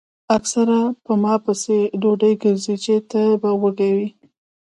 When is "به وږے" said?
3.41-3.89